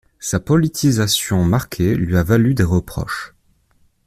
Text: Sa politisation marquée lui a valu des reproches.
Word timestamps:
Sa 0.17 0.39
politisation 0.39 1.43
marquée 1.45 1.93
lui 1.93 2.17
a 2.17 2.23
valu 2.23 2.55
des 2.55 2.63
reproches. 2.63 3.35